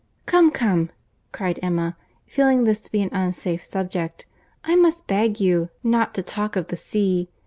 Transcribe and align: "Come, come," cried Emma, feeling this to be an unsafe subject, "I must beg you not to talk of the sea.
"Come, 0.25 0.49
come," 0.49 0.89
cried 1.31 1.59
Emma, 1.61 1.95
feeling 2.25 2.63
this 2.63 2.79
to 2.79 2.91
be 2.91 3.03
an 3.03 3.13
unsafe 3.13 3.63
subject, 3.63 4.25
"I 4.63 4.75
must 4.75 5.05
beg 5.05 5.39
you 5.39 5.69
not 5.83 6.15
to 6.15 6.23
talk 6.23 6.55
of 6.55 6.69
the 6.69 6.75
sea. 6.75 7.29